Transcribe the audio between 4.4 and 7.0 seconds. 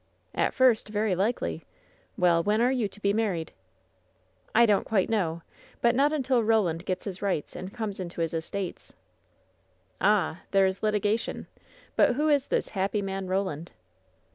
"I don't quite know.. But not until Koland